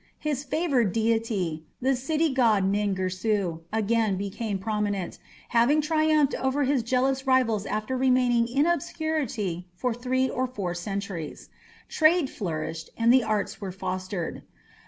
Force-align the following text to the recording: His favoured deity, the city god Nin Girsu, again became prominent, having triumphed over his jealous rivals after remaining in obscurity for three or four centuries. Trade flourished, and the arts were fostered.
His 0.17 0.43
favoured 0.43 0.93
deity, 0.93 1.67
the 1.79 1.95
city 1.95 2.33
god 2.33 2.65
Nin 2.65 2.95
Girsu, 2.95 3.59
again 3.71 4.17
became 4.17 4.57
prominent, 4.57 5.19
having 5.49 5.79
triumphed 5.79 6.33
over 6.43 6.63
his 6.63 6.81
jealous 6.81 7.27
rivals 7.27 7.67
after 7.67 7.95
remaining 7.95 8.47
in 8.47 8.65
obscurity 8.65 9.67
for 9.75 9.93
three 9.93 10.27
or 10.27 10.47
four 10.47 10.73
centuries. 10.73 11.49
Trade 11.87 12.31
flourished, 12.31 12.89
and 12.97 13.13
the 13.13 13.23
arts 13.23 13.61
were 13.61 13.71
fostered. 13.71 14.41